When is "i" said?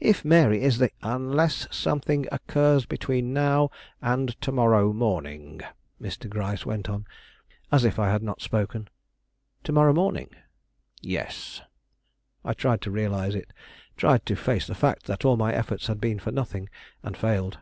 7.98-8.08, 12.42-12.54